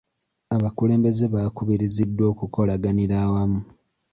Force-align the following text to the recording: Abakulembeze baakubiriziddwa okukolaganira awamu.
Abakulembeze 0.55 1.25
baakubiriziddwa 1.33 2.23
okukolaganira 2.33 3.15
awamu. 3.25 3.59